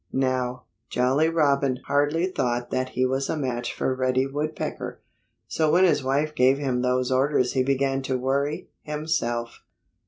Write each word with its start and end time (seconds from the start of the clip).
Now, 0.11 0.63
Jolly 0.89 1.29
Robin 1.29 1.77
hardly 1.85 2.25
thought 2.25 2.71
that 2.71 2.89
he 2.89 3.05
was 3.05 3.29
a 3.29 3.37
match 3.37 3.71
for 3.71 3.93
Reddy 3.93 4.25
Woodpecker. 4.25 4.99
So 5.47 5.71
when 5.71 5.83
his 5.83 6.03
wife 6.03 6.33
gave 6.33 6.57
him 6.57 6.81
those 6.81 7.11
orders 7.11 7.53
he 7.53 7.61
began 7.61 8.01
to 8.09 8.17
worry, 8.17 8.69
himself. 8.81 9.59